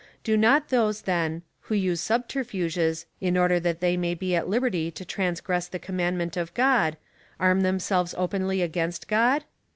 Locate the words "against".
8.63-9.07